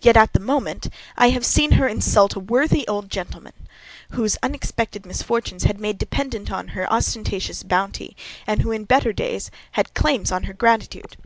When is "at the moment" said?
0.16-0.88